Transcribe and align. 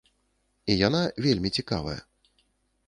І 0.73 0.77
яна 0.87 1.01
вельмі 1.27 1.49
цікавая. 1.61 1.99